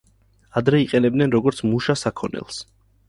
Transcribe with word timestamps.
ადრე 0.61 0.79
იყენებდნენ 0.85 1.35
როგორც 1.37 1.63
მუშა 1.69 1.97
საქონელს. 2.05 2.59